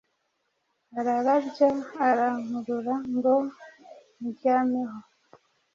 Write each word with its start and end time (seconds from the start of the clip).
ararambya 0.97 1.67
arankurura 2.07 2.93
ngo 3.15 3.33
muryameho! 4.19 4.97